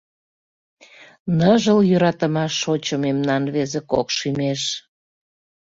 Ныжыл 1.37 1.79
йӧратымаш 1.89 2.53
шочо 2.61 2.95
Мемнан 3.05 3.41
рвезе 3.49 3.81
кок 3.91 4.07
шӱмеш. 4.17 4.61